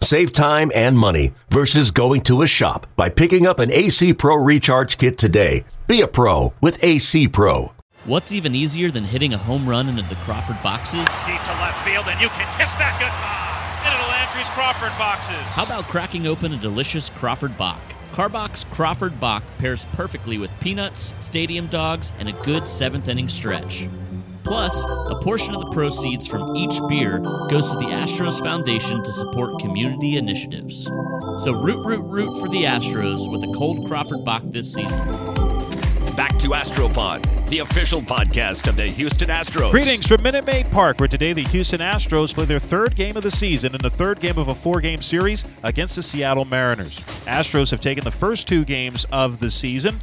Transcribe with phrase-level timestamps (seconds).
[0.00, 4.36] Save time and money versus going to a shop by picking up an AC Pro
[4.36, 5.64] Recharge Kit today.
[5.86, 7.72] Be a pro with AC Pro.
[8.04, 11.08] What's even easier than hitting a home run into the Crawford boxes?
[11.26, 15.42] Deep to left field, and you can kiss that goodbye into the Landry's Crawford boxes.
[15.54, 17.80] How about cracking open a delicious Crawford Bock?
[18.12, 23.88] Karbach Crawford Bock pairs perfectly with peanuts, stadium dogs, and a good seventh inning stretch.
[24.46, 27.18] Plus, a portion of the proceeds from each beer
[27.50, 30.84] goes to the Astros Foundation to support community initiatives.
[31.42, 35.04] So root, root, root for the Astros with a cold Crawford Bock this season.
[36.14, 39.72] Back to Astropod, the official podcast of the Houston Astros.
[39.72, 43.24] Greetings from Minute Maid Park, where today the Houston Astros play their third game of
[43.24, 47.00] the season and the third game of a four game series against the Seattle Mariners.
[47.26, 50.00] Astros have taken the first two games of the season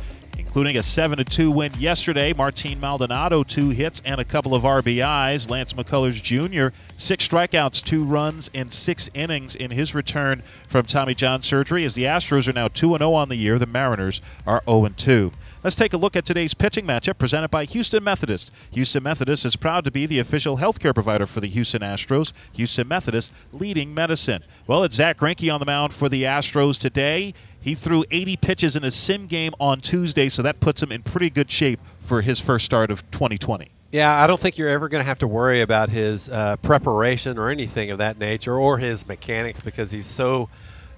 [0.53, 2.31] including a 7 2 win yesterday.
[2.31, 5.49] Martin Maldonado, two hits and a couple of RBIs.
[5.49, 11.15] Lance McCullers Jr., six strikeouts, two runs in six innings in his return from Tommy
[11.15, 11.83] John surgery.
[11.85, 15.31] As the Astros are now 2 0 on the year, the Mariners are 0 2.
[15.63, 18.51] Let's take a look at today's pitching matchup presented by Houston Methodist.
[18.73, 22.31] Houston Methodist is proud to be the official healthcare provider for the Houston Astros.
[22.51, 24.43] Houston Methodist leading medicine.
[24.67, 27.33] Well, it's Zack Greinke on the mound for the Astros today.
[27.64, 31.02] He threw 80 pitches in a sim game on Tuesday, so that puts him in
[31.02, 33.72] pretty good shape for his first start of 2020.
[33.94, 37.38] Yeah, I don't think you're ever going to have to worry about his uh, preparation
[37.38, 40.50] or anything of that nature or his mechanics because he's so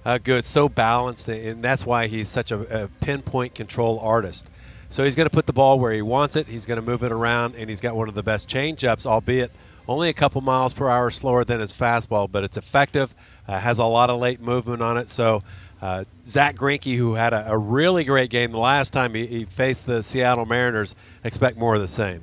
[0.04, 4.46] uh, good, so balanced, and that's why he's such a, a pinpoint control artist.
[4.90, 6.48] So he's going to put the ball where he wants it.
[6.48, 9.52] He's going to move it around, and he's got one of the best changeups, albeit
[9.88, 13.14] only a couple miles per hour slower than his fastball, but it's effective.
[13.46, 15.08] Uh, has a lot of late movement on it.
[15.08, 15.42] So
[15.80, 19.44] uh, Zack Greinke, who had a, a, really great game the last time he, he,
[19.44, 22.22] faced the Seattle Mariners, expect more of the same.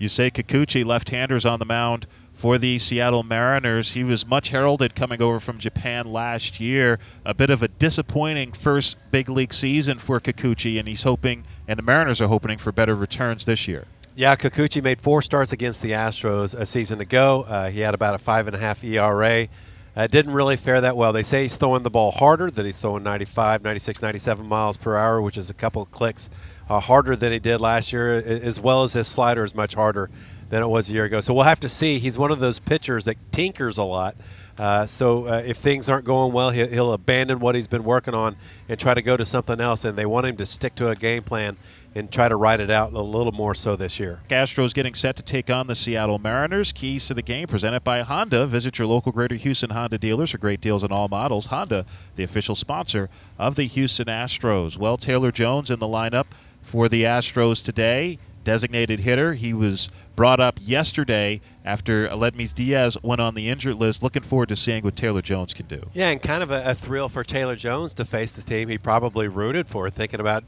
[0.00, 3.92] Yusei Kikuchi, left-handers on the mound for the Seattle Mariners.
[3.92, 6.98] He was much heralded coming over from Japan last year.
[7.24, 11.78] A bit of a disappointing first big league season for Kikuchi, and he's hoping, and
[11.78, 13.84] the Mariners are hoping for better returns this year.
[14.14, 17.44] Yeah, Kikuchi made four starts against the Astros a season ago.
[17.46, 19.48] Uh, he had about a five and a half ERA.
[19.98, 21.12] Uh, didn't really fare that well.
[21.12, 24.96] They say he's throwing the ball harder, that he's throwing 95, 96, 97 miles per
[24.96, 26.30] hour, which is a couple clicks
[26.68, 30.08] uh, harder than he did last year, as well as his slider is much harder
[30.50, 31.20] than it was a year ago.
[31.20, 31.98] So we'll have to see.
[31.98, 34.14] He's one of those pitchers that tinkers a lot.
[34.56, 38.14] Uh, so uh, if things aren't going well, he'll, he'll, abandon what he's been working
[38.14, 38.36] on
[38.68, 39.84] and try to go to something else.
[39.84, 41.56] And they want him to stick to a game plan
[41.98, 44.20] and try to ride it out a little more so this year.
[44.30, 46.72] Astros getting set to take on the Seattle Mariners.
[46.72, 48.46] Keys to the game presented by Honda.
[48.46, 51.46] Visit your local Greater Houston Honda dealers for great deals on all models.
[51.46, 51.84] Honda,
[52.16, 54.78] the official sponsor of the Houston Astros.
[54.78, 56.26] Well, Taylor Jones in the lineup
[56.62, 58.18] for the Astros today.
[58.44, 59.34] Designated hitter.
[59.34, 64.02] He was brought up yesterday after Aledmys Diaz went on the injured list.
[64.02, 65.90] Looking forward to seeing what Taylor Jones can do.
[65.92, 68.78] Yeah, and kind of a, a thrill for Taylor Jones to face the team he
[68.78, 70.44] probably rooted for, thinking about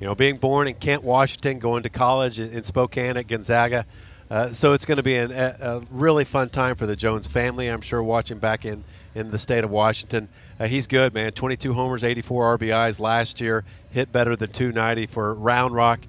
[0.00, 3.86] you know, being born in Kent, Washington, going to college in Spokane at Gonzaga.
[4.30, 7.26] Uh, so it's going to be an, a, a, really fun time for the Jones
[7.26, 7.68] family.
[7.68, 8.82] I'm sure watching back in,
[9.14, 10.28] in the state of Washington.
[10.58, 11.32] Uh, he's good, man.
[11.32, 13.64] 22 homers, 84 RBIs last year.
[13.90, 16.00] Hit better than 290 for Round Rock.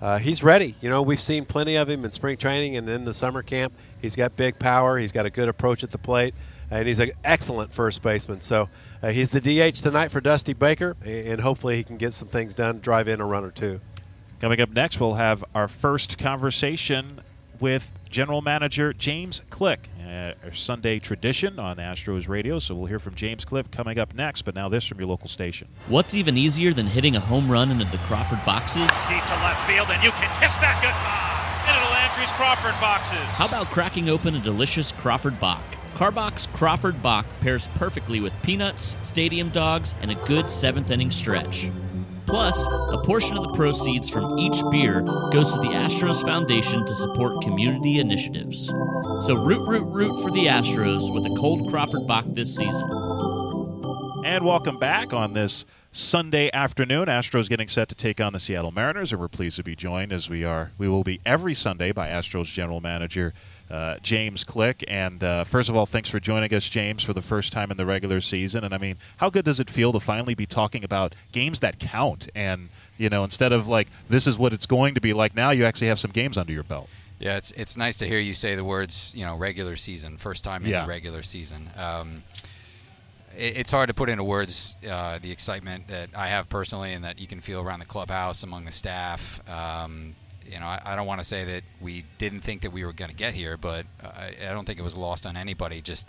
[0.00, 0.74] Uh, he's ready.
[0.80, 3.72] You know, we've seen plenty of him in spring training and in the summer camp.
[4.00, 4.98] He's got big power.
[4.98, 6.34] He's got a good approach at the plate,
[6.70, 8.40] and he's an excellent first baseman.
[8.40, 8.68] So
[9.04, 12.54] uh, he's the DH tonight for Dusty Baker, and hopefully he can get some things
[12.54, 13.80] done, drive in a run or two.
[14.40, 17.20] Coming up next, we'll have our first conversation
[17.60, 19.88] with General Manager James Click.
[20.02, 24.14] Uh, our Sunday tradition on Astros Radio, so we'll hear from James Click coming up
[24.14, 24.42] next.
[24.42, 25.68] But now this from your local station.
[25.88, 28.88] What's even easier than hitting a home run into the Crawford boxes?
[29.08, 31.34] Deep to left field, and you can kiss that goodbye
[31.68, 33.18] into the Landry's Crawford boxes.
[33.36, 35.62] How about cracking open a delicious Crawford Bock?
[35.94, 41.70] Karbach Crawford Bock pairs perfectly with peanuts, stadium dogs, and a good seventh inning stretch.
[42.26, 46.94] Plus, a portion of the proceeds from each beer goes to the Astros Foundation to
[46.96, 48.66] support community initiatives.
[49.20, 52.90] So root, root, root for the Astros with a cold Crawford Bock this season.
[54.24, 57.06] And welcome back on this Sunday afternoon.
[57.06, 60.12] Astros getting set to take on the Seattle Mariners, and we're pleased to be joined
[60.12, 60.72] as we are.
[60.76, 63.32] We will be every Sunday by Astros general manager
[63.70, 64.84] uh, James Click.
[64.88, 67.76] And uh, first of all, thanks for joining us, James, for the first time in
[67.76, 68.64] the regular season.
[68.64, 71.78] And I mean, how good does it feel to finally be talking about games that
[71.78, 72.28] count?
[72.34, 72.68] And
[72.98, 75.64] you know, instead of like this is what it's going to be like, now you
[75.64, 76.88] actually have some games under your belt.
[77.18, 80.44] Yeah, it's it's nice to hear you say the words, you know, regular season, first
[80.44, 80.82] time in Yeah.
[80.82, 81.70] the regular season.
[81.76, 82.22] Um,
[83.36, 87.04] it, it's hard to put into words uh, the excitement that I have personally, and
[87.04, 89.40] that you can feel around the clubhouse among the staff.
[89.48, 90.14] Um,
[90.50, 92.92] you know, I, I don't want to say that we didn't think that we were
[92.92, 96.08] going to get here, but I, I don't think it was lost on anybody just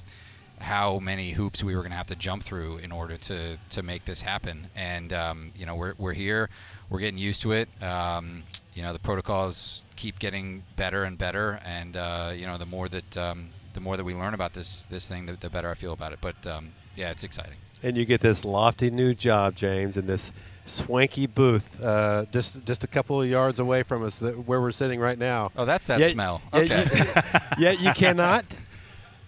[0.59, 3.83] how many hoops we were going to have to jump through in order to, to
[3.83, 4.69] make this happen.
[4.75, 6.49] And, um, you know, we're, we're here.
[6.89, 7.67] We're getting used to it.
[7.83, 8.43] Um,
[8.73, 11.59] you know, the protocols keep getting better and better.
[11.65, 14.83] And, uh, you know, the more that um, the more that we learn about this,
[14.89, 16.19] this thing, the, the better I feel about it.
[16.21, 17.57] But, um, yeah, it's exciting.
[17.83, 20.31] And you get this lofty new job, James, in this
[20.65, 24.71] swanky booth, uh, just just a couple of yards away from us, that, where we're
[24.71, 25.51] sitting right now.
[25.55, 26.41] Oh, that's that Yet- smell.
[26.53, 26.83] yet Okay.
[26.97, 28.45] you- Yet you cannot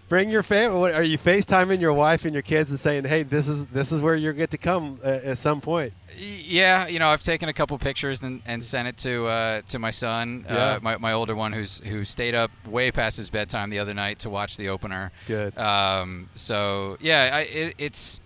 [0.09, 0.79] bring your family.
[0.79, 3.91] what- Are you FaceTiming your wife and your kids and saying, "Hey, this is this
[3.91, 5.93] is where you get to come uh, at some point"?
[6.19, 9.79] Yeah, you know, I've taken a couple pictures and, and sent it to uh, to
[9.79, 10.55] my son, Yeah.
[10.55, 13.93] uh, my, my older one, who's who stayed up way past his bedtime the other
[13.93, 15.11] night to watch the opener.
[15.27, 15.57] Good.
[15.57, 18.19] Um, so yeah, I, it, it's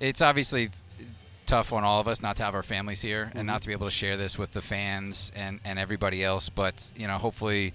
[0.00, 0.70] it's obviously
[1.46, 3.72] tough on all of us not to have our families here and not to be
[3.74, 6.48] able to share this with the fans and, and everybody else.
[6.48, 7.72] But you know, hopefully,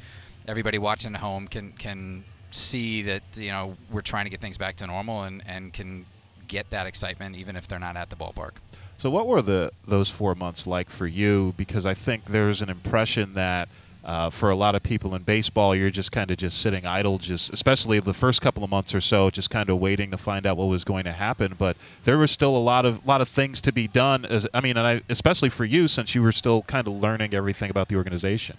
[0.48, 4.58] everybody watching at home can can see that you know we're trying to get things
[4.58, 6.06] back to normal and, and can
[6.48, 8.52] get that excitement even if they're not at the ballpark.
[8.98, 11.54] So, what were the those four months like for you?
[11.58, 13.70] Because I think there's an impression that
[14.04, 17.18] uh, for a lot of people in baseball, you're just kind of just sitting idle,
[17.18, 20.48] just especially the first couple of months or so, just kind of waiting to find
[20.48, 21.56] out what was going to happen.
[21.58, 24.26] But there was still a lot of lot of things to be done.
[24.26, 27.34] As I mean, and I, especially for you, since you were still kind of learning
[27.34, 28.56] everything about the organization.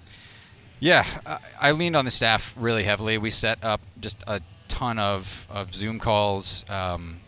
[0.81, 3.19] Yeah, I, I leaned on the staff really heavily.
[3.19, 7.21] We set up just a ton of, of Zoom calls um,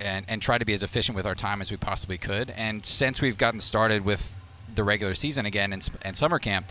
[0.00, 2.50] and, and tried to be as efficient with our time as we possibly could.
[2.50, 4.34] And since we've gotten started with
[4.74, 6.66] the regular season again and, and summer camp,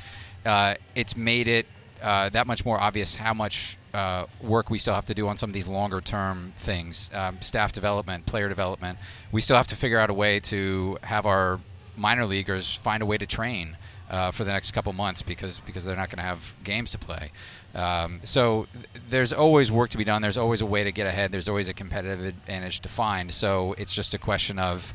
[0.46, 1.66] uh, it's made it
[2.02, 5.38] uh, that much more obvious how much uh, work we still have to do on
[5.38, 9.00] some of these longer term things um, staff development, player development.
[9.32, 11.62] We still have to figure out a way to have our
[11.96, 13.78] minor leaguers find a way to train
[14.10, 16.98] uh, for the next couple months because because they're not going to have games to
[16.98, 17.31] play.
[17.74, 20.22] Um, so th- there's always work to be done.
[20.22, 21.31] There's always a way to get ahead.
[21.31, 23.34] There's always a competitive advantage to find.
[23.34, 24.94] So it's just a question of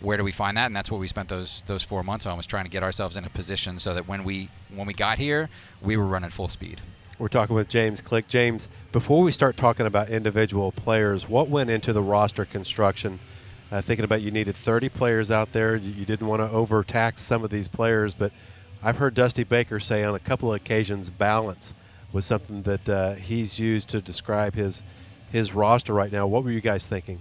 [0.00, 2.36] where do we find that, and that's what we spent those those four months on
[2.36, 5.18] was trying to get ourselves in a position so that when we when we got
[5.18, 5.48] here,
[5.82, 6.80] we were running full speed.
[7.18, 8.26] We're talking with James Click.
[8.26, 13.20] James, before we start talking about individual players, what went into the roster construction?
[13.74, 15.74] Uh, thinking about you needed 30 players out there.
[15.74, 18.30] You, you didn't want to overtax some of these players, but
[18.84, 21.74] I've heard Dusty Baker say on a couple of occasions balance
[22.12, 24.80] was something that uh, he's used to describe his
[25.32, 26.24] his roster right now.
[26.28, 27.20] What were you guys thinking?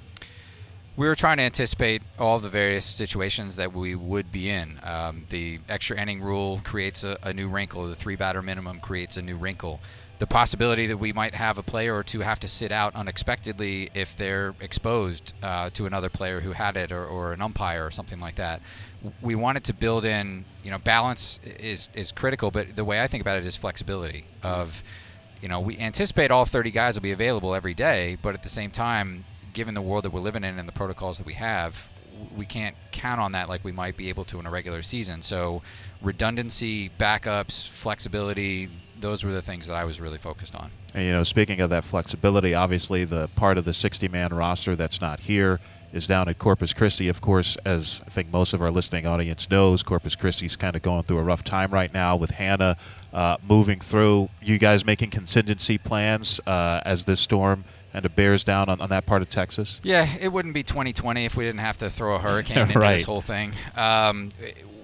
[0.96, 4.80] we were trying to anticipate all the various situations that we would be in.
[4.84, 7.88] Um, the extra inning rule creates a, a new wrinkle.
[7.88, 9.80] The three batter minimum creates a new wrinkle.
[10.20, 13.90] The possibility that we might have a player or two have to sit out unexpectedly
[13.94, 17.92] if they're exposed uh, to another player who had it or, or an umpire or
[17.92, 18.62] something like that.
[19.22, 23.08] We wanted to build in, you know, balance is, is critical, but the way I
[23.08, 24.82] think about it is flexibility of,
[25.42, 28.50] you know, we anticipate all 30 guys will be available every day, but at the
[28.50, 31.88] same time, given the world that we're living in and the protocols that we have,
[32.36, 35.22] we can't count on that like we might be able to in a regular season.
[35.22, 35.62] So,
[36.02, 38.70] redundancy, backups, flexibility,
[39.04, 40.72] those were the things that I was really focused on.
[40.96, 45.00] And you know, speaking of that flexibility, obviously the part of the 60-man roster that's
[45.00, 45.60] not here
[45.92, 47.08] is down at Corpus Christi.
[47.08, 50.82] Of course, as I think most of our listening audience knows, Corpus Christi's kind of
[50.82, 52.78] going through a rough time right now with Hanna
[53.14, 54.30] uh, moving through.
[54.42, 58.90] You guys making contingency plans uh, as this storm kind of bears down on, on
[58.90, 59.80] that part of Texas?
[59.84, 62.94] Yeah, it wouldn't be 2020 if we didn't have to throw a hurricane into Right.
[62.94, 63.54] this whole thing.
[63.76, 64.32] Um,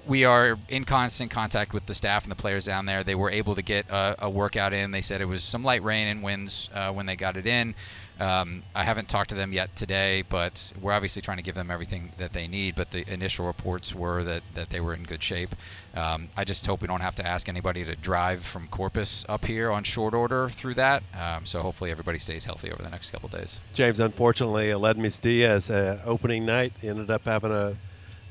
[0.10, 3.04] we are in constant contact with the staff and the players down there.
[3.04, 4.90] They were able to get a, a workout in.
[4.90, 7.76] They said it was some light rain and winds uh, when they got it in.
[8.20, 11.72] Um, I haven't talked to them yet today, but we're obviously trying to give them
[11.72, 12.76] everything that they need.
[12.76, 15.56] But the initial reports were that, that they were in good shape.
[15.96, 19.46] Um, I just hope we don't have to ask anybody to drive from Corpus up
[19.46, 21.04] here on short order through that.
[21.18, 23.62] Um, so hopefully everybody stays healthy over the next couple days.
[23.74, 27.78] James, unfortunately, Aledmys Diaz, uh, opening night, ended up having a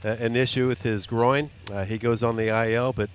[0.02, 1.50] an issue with his groin.
[1.72, 3.10] Uh, he goes on the IL, but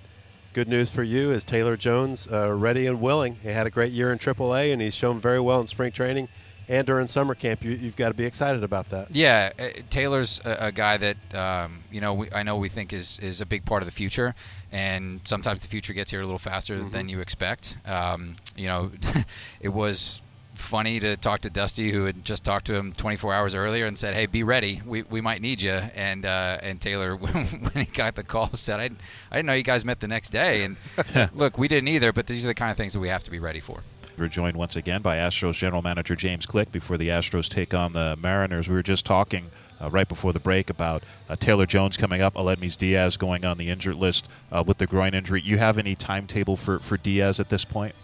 [0.52, 3.36] good news for you is Taylor Jones uh, ready and willing.
[3.36, 6.28] He had a great year in AAA, and he's shown very well in spring training.
[6.68, 9.14] and during summer camp, you, have got to be excited about that.
[9.14, 12.92] Yeah, uh, Taylor's a, a, guy that um, you know we, I know we think
[12.92, 14.34] is is a big part of the future,
[14.72, 16.90] and sometimes the future gets here a little faster mm-hmm.
[16.90, 17.76] than you expect.
[17.84, 18.92] Um, you know,
[19.60, 20.22] it was
[20.54, 23.98] funny to talk to Dusty, who had just talked to him 24 hours earlier and
[23.98, 24.82] said, "Hey, be ready.
[24.84, 28.80] We, we might need you." And uh, and Taylor, when he got the call, said,
[28.80, 28.90] "I
[29.30, 30.76] I didn't know you guys met the next day." And
[31.34, 32.12] look, we didn't either.
[32.12, 33.82] But these are the kind of things that we have to be ready for.
[34.16, 37.94] We're joined once again by Astros general manager James Click before the Astros take on
[37.94, 38.68] the Mariners.
[38.68, 42.34] We were just talking uh, right before the break about uh, Taylor Jones coming up,
[42.34, 45.42] Aledmys Diaz going on the injured list uh, with the groin injury.
[45.42, 47.94] You have any timetable for, for Diaz at this point?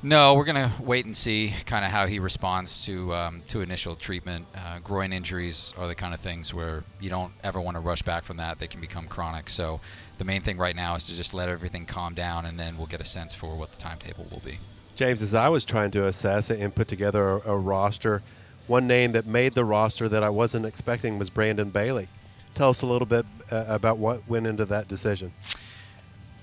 [0.00, 3.62] No, we're going to wait and see kind of how he responds to um, to
[3.62, 4.46] initial treatment.
[4.54, 8.02] Uh, groin injuries are the kind of things where you don't ever want to rush
[8.02, 8.58] back from that.
[8.58, 9.50] They can become chronic.
[9.50, 9.80] So
[10.18, 12.86] the main thing right now is to just let everything calm down, and then we'll
[12.86, 14.60] get a sense for what the timetable will be.
[14.94, 18.22] James, as I was trying to assess it and put together a, a roster,
[18.68, 22.06] one name that made the roster that I wasn't expecting was Brandon Bailey.
[22.54, 25.32] Tell us a little bit uh, about what went into that decision.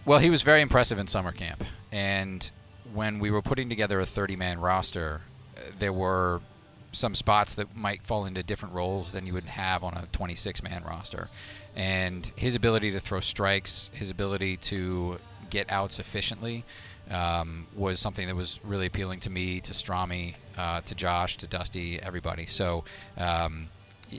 [0.03, 2.49] Well, he was very impressive in summer camp, and
[2.93, 5.21] when we were putting together a 30-man roster,
[5.57, 6.41] uh, there were
[6.91, 10.83] some spots that might fall into different roles than you would have on a 26-man
[10.83, 11.29] roster.
[11.75, 16.63] And his ability to throw strikes, his ability to get outs efficiently,
[17.09, 21.47] um, was something that was really appealing to me, to Strami, uh, to Josh, to
[21.47, 22.45] Dusty, everybody.
[22.45, 22.85] So
[23.17, 23.67] um,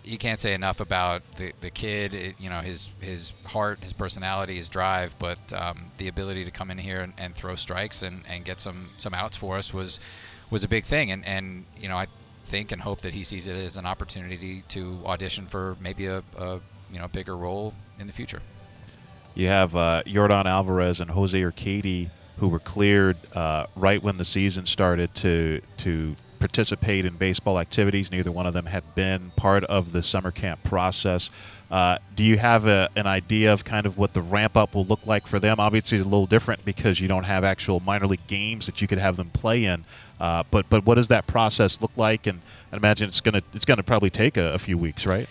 [0.04, 3.92] you can't say enough about the, the kid, it, you know, his his heart, his
[3.92, 8.02] personality, his drive, but um, the ability to come in here and, and, throw strikes
[8.02, 10.00] and, and get some, some outs for us was
[10.50, 11.10] was a big thing.
[11.10, 12.06] And, and, you know, I
[12.44, 16.22] think and hope that he sees it as an opportunity to audition for maybe a,
[16.36, 16.60] a
[16.92, 18.40] you know, bigger role in the future.
[19.34, 24.24] You have uh, Yordan Alvarez and Jose Urquidy who were cleared uh, right when the
[24.24, 28.10] season started to to participate in baseball activities.
[28.10, 31.30] Neither one of them had been part of the summer camp process.
[31.70, 34.84] Uh, do you have a, an idea of kind of what the ramp up will
[34.84, 35.58] look like for them?
[35.58, 38.86] Obviously, it's a little different because you don't have actual minor league games that you
[38.86, 39.84] could have them play in.
[40.20, 42.26] Uh, but but what does that process look like?
[42.26, 42.40] And
[42.72, 45.28] I imagine it's gonna it's gonna probably take a, a few weeks, right?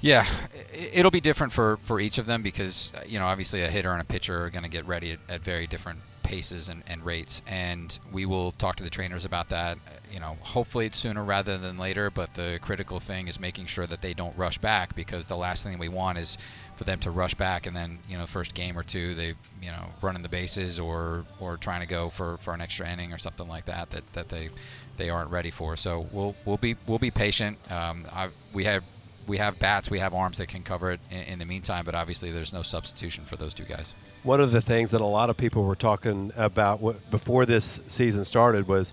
[0.00, 0.26] Yeah,
[0.72, 4.00] it'll be different for, for each of them because you know obviously a hitter and
[4.00, 7.42] a pitcher are going to get ready at, at very different paces and, and rates.
[7.46, 9.78] And we will talk to the trainers about that.
[10.12, 12.10] You know, hopefully it's sooner rather than later.
[12.10, 15.62] But the critical thing is making sure that they don't rush back because the last
[15.62, 16.38] thing we want is
[16.76, 19.70] for them to rush back and then you know first game or two they you
[19.70, 23.18] know running the bases or or trying to go for, for an extra inning or
[23.18, 24.48] something like that that, that they
[24.96, 25.76] they aren't ready for.
[25.76, 27.58] So we'll we'll be we'll be patient.
[27.70, 28.84] Um, I, we have
[29.26, 31.94] we have bats, we have arms that can cover it in, in, the meantime, but
[31.94, 35.30] obviously there's no substitution for those two guys one of the things that a lot
[35.30, 38.92] of people were talking about before this season started was,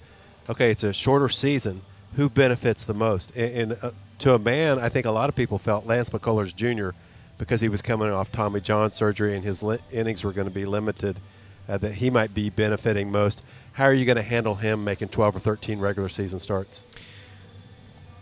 [0.50, 1.82] okay, it's a shorter season.
[2.16, 3.36] Who benefits the most?
[3.36, 6.56] And, and uh, to a man, I think a lot of people felt Lance McCullers
[6.56, 6.98] Jr.
[7.38, 10.54] because he was coming off Tommy John surgery and his li- innings were going to
[10.54, 11.20] be limited,
[11.68, 13.44] uh, that he might be benefiting most.
[13.74, 16.84] How are you going to handle him making 12 or 13 regular season starts?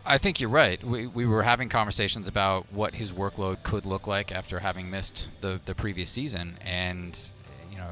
[0.08, 0.82] I think you're right.
[0.84, 5.28] We, we were having conversations about what his workload could look like after having missed
[5.42, 7.20] the, the previous season, and
[7.70, 7.92] you know,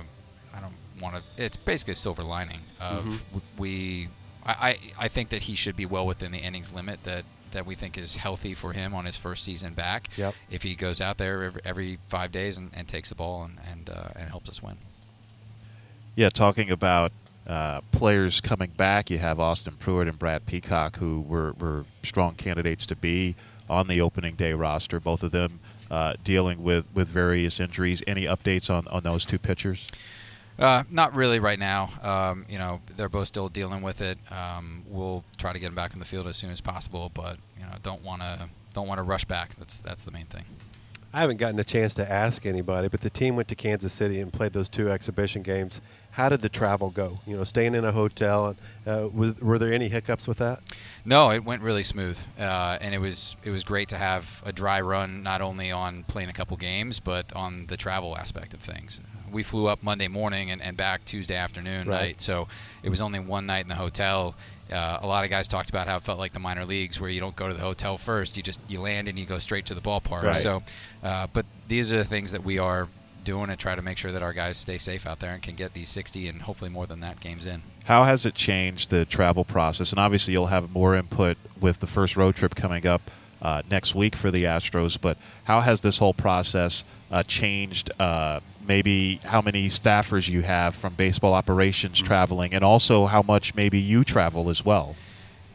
[0.54, 1.44] I don't want to.
[1.44, 3.40] It's basically a silver lining of mm-hmm.
[3.58, 4.10] we.
[4.48, 7.74] I, I think that he should be well within the innings limit that that we
[7.74, 10.10] think is healthy for him on his first season back.
[10.18, 10.36] Yep.
[10.52, 13.60] If he goes out there every, every five days and, and, takes the ball and
[13.72, 14.78] and, uh, and helps us win.
[16.16, 17.12] Yeah, talking about
[17.48, 19.10] uh, players coming back.
[19.10, 23.36] You have Austin Pruitt and Brad Peacock, who were, were strong candidates to be
[23.70, 25.00] on the opening day roster.
[25.00, 25.60] Both of them
[25.90, 28.04] uh, dealing with, with various injuries.
[28.08, 29.88] Any updates on, on those two pitchers?
[30.58, 31.92] Uh, not really right now.
[32.02, 34.18] Um, you know, they're both still dealing with it.
[34.32, 37.38] Um, we'll try to get them back in the field as soon as possible, but
[37.60, 39.56] you know, don't want to don't want to rush back.
[39.60, 40.46] That's that's the main thing.
[41.16, 44.20] I haven't gotten a chance to ask anybody, but the team went to Kansas City
[44.20, 45.80] and played those two exhibition games.
[46.12, 47.20] How did the travel go?
[47.26, 48.58] You know, staying in a hotel.
[48.86, 50.60] Uh, was, were there any hiccups with that?
[51.06, 54.52] No, it went really smooth, uh, and it was it was great to have a
[54.52, 58.60] dry run, not only on playing a couple games, but on the travel aspect of
[58.60, 59.00] things.
[59.32, 62.08] We flew up Monday morning and, and back Tuesday afternoon right.
[62.08, 62.50] night, so
[62.84, 64.36] it was only one night in the hotel
[64.72, 67.10] uh, a lot of guys talked about how it felt like the minor leagues, where
[67.10, 69.66] you don't go to the hotel first; you just you land and you go straight
[69.68, 70.24] to the ballpark.
[70.24, 70.36] Right.
[70.36, 70.64] So,
[71.04, 72.88] uh, but these are the things that we are
[73.24, 75.56] doing to try to make sure that our guys stay safe out there and can
[75.56, 77.64] get these 60 and hopefully more than that games in.
[77.86, 79.92] How has it changed the travel process?
[79.92, 83.94] And obviously, you'll have more input with the first road trip coming up uh, next
[83.94, 85.00] week for the Astros.
[85.00, 87.92] But how has this whole process uh, changed?
[88.00, 92.08] Uh, maybe how many staffers you have from baseball operations mm-hmm.
[92.08, 94.96] traveling, and also how much maybe you travel as well.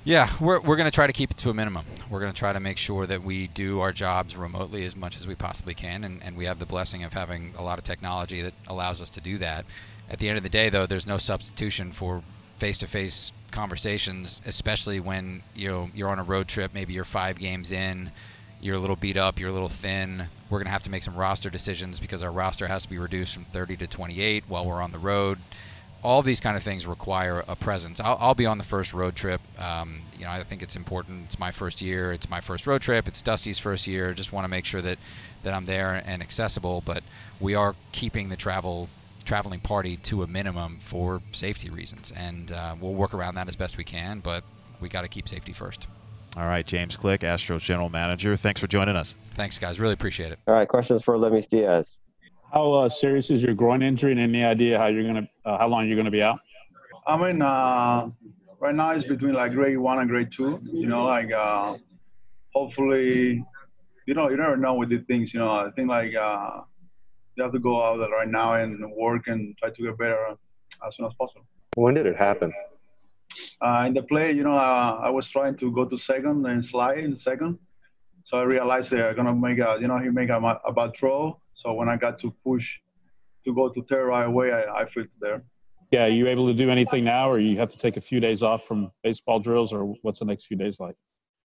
[0.03, 1.85] Yeah, we're, we're going to try to keep it to a minimum.
[2.09, 5.17] We're going to try to make sure that we do our jobs remotely as much
[5.17, 7.85] as we possibly can, and, and we have the blessing of having a lot of
[7.85, 9.67] technology that allows us to do that.
[10.09, 12.23] At the end of the day, though, there's no substitution for
[12.57, 16.73] face-to-face conversations, especially when you know you're on a road trip.
[16.73, 18.11] Maybe you're five games in,
[18.61, 20.29] you're a little beat up, you're a little thin.
[20.49, 22.99] We're going to have to make some roster decisions because our roster has to be
[22.99, 25.39] reduced from 30 to 28 while we're on the road
[26.03, 28.01] all these kind of things require a presence.
[28.01, 29.41] I'll, I'll be on the first road trip.
[29.59, 31.25] Um, you know, I think it's important.
[31.27, 32.13] It's my first year.
[32.13, 33.07] It's my first road trip.
[33.07, 34.15] It's Dusty's first year.
[34.15, 34.99] Just want to make sure that
[35.43, 36.83] that I'm there and accessible.
[36.85, 37.03] But
[37.39, 38.89] we are keeping the travel
[39.25, 43.57] traveling party to a minimum for safety reasons, and uh, we'll work around that as
[43.57, 44.21] best we can.
[44.21, 44.45] But
[44.81, 45.87] we got to keep safety first.
[46.37, 48.37] All right, James Click, Astros general manager.
[48.37, 49.17] Thanks for joining us.
[49.35, 49.81] Thanks, guys.
[49.81, 50.39] Really appreciate it.
[50.47, 52.01] All right, questions for Lemis Diaz.
[52.53, 55.69] How uh, serious is your groin injury, and any idea how you're gonna, uh, how
[55.69, 56.39] long you're gonna be out?
[57.07, 58.11] I mean, uh,
[58.61, 60.61] right now it's between like grade one and grade two.
[60.65, 61.77] You know, like uh,
[62.55, 63.45] hopefully,
[64.07, 65.35] you know, you never know with these things.
[65.35, 66.61] You know, I think like uh,
[67.35, 70.37] you have to go out right now and work and try to get better
[70.87, 71.45] as soon as possible.
[71.75, 72.53] When did it happen?
[73.61, 76.65] Uh, in the play, you know, uh, I was trying to go to second and
[76.65, 77.59] slide in second,
[78.25, 81.41] so I realized they're gonna make a, you know, he make a, a bad throw
[81.61, 82.67] so when I got to push
[83.45, 85.43] to go to third right away, I, I fit there.
[85.91, 88.21] Yeah, are you able to do anything now, or you have to take a few
[88.21, 90.95] days off from baseball drills, or what's the next few days like?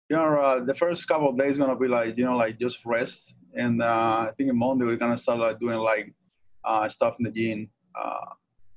[0.08, 2.78] You know, uh, the first couple of days gonna be like you know like just
[2.84, 6.12] rest, and uh, I think in Monday we're gonna start like doing like
[6.64, 8.26] uh, stuff in the gym uh,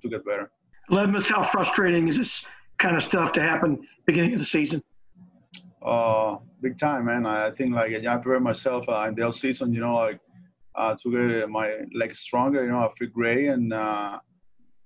[0.01, 0.51] to get better.
[0.91, 2.45] Aledmys, how frustrating is this
[2.83, 3.71] kind of stuff to happen
[4.05, 4.79] beginning of the season?
[5.81, 7.25] Uh, big time, man.
[7.25, 9.73] I think like I prepare myself uh, in the off season.
[9.73, 10.19] You know, like
[10.75, 11.67] uh, to get my
[12.01, 12.63] legs stronger.
[12.65, 14.19] You know, I feel great, and uh,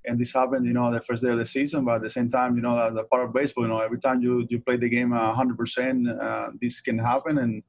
[0.05, 1.79] and this happened, you know, the first day of the season.
[1.85, 4.21] But at the same time, you know, the part of baseball, you know, every time
[4.21, 7.63] you you play the game 100%, uh, this can happen, and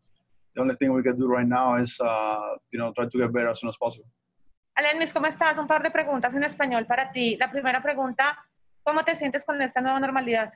[0.54, 3.32] the only thing we can do right now is, uh, you know, try to get
[3.32, 4.08] better as soon as possible.
[4.78, 5.58] Aledmys, ¿cómo estás?
[5.58, 7.36] Un par de preguntas en español para ti.
[7.36, 8.38] La primera pregunta,
[8.88, 10.54] ¿cómo te sientes con esta nueva normalidad?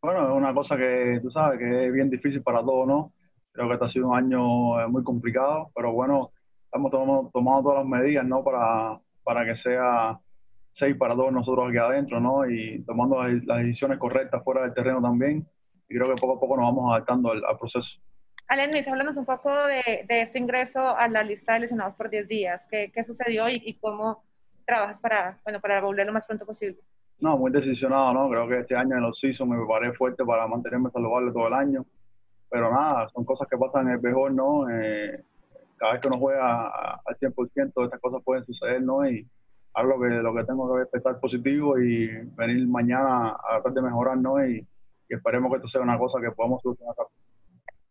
[0.00, 3.12] Bueno, es una cosa que tú sabes que es bien difícil para todos, ¿no?
[3.52, 6.32] Creo que este ha sido un año eh, muy complicado, pero bueno,
[6.64, 8.42] estamos tomando, tomando todas las medidas, ¿no?
[8.42, 10.18] Para, para que sea
[10.72, 12.48] safe para todos nosotros aquí adentro, ¿no?
[12.48, 15.46] Y tomando las decisiones correctas fuera del terreno también.
[15.86, 17.88] Y creo que poco a poco nos vamos adaptando al, proceso.
[18.48, 22.08] Alen Luis, háblanos un poco de, de, este ingreso a la lista de lesionados por
[22.08, 22.66] 10 días.
[22.70, 24.24] ¿Qué, qué sucedió y, y, cómo
[24.64, 26.80] trabajas para, bueno, para volver lo más pronto posible?
[27.20, 28.28] No, muy decisionado, ¿no?
[28.28, 31.54] Creo que este año en los season me preparé fuerte para mantenerme saludable todo el
[31.54, 31.84] año.
[32.50, 34.68] Pero nada, son cosas que pasan en el mejor, ¿no?
[34.70, 35.22] Eh,
[35.76, 36.68] cada vez que uno juega
[37.04, 39.08] al 100%, estas cosas pueden suceder, ¿no?
[39.08, 39.26] Y
[39.74, 44.16] algo que lo que tengo que estar positivo y venir mañana a tratar de mejorar,
[44.16, 44.44] ¿no?
[44.44, 44.66] Y,
[45.08, 46.96] esperemos que esto sea una cosa que podamos solucionar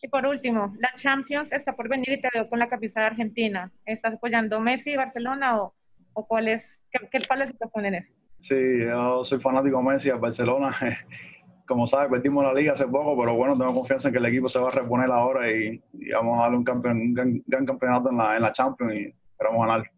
[0.01, 3.05] Y por último, la Champions está por venir y te veo con la camisa de
[3.05, 3.71] Argentina.
[3.85, 5.73] ¿Estás apoyando Messi Barcelona o,
[6.13, 8.13] o cuál, es, qué, cuál es la situación en eso?
[8.47, 10.77] Sí, yo soy fanático de Messi a Barcelona.
[11.67, 14.47] como sabes, perdimos la liga hace poco, pero bueno, tengo confianza en que el equipo
[14.47, 17.65] se va a reponer ahora y, y vamos a darle un, campeón, un gran, gran,
[17.65, 19.91] campeonato en la, en la Champions y esperamos ganar.